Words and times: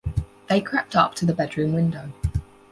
They 0.47 0.61
crept 0.61 0.95
up 0.95 1.13
to 1.13 1.27
the 1.27 1.33
bedroom 1.35 1.73
window. 1.73 2.11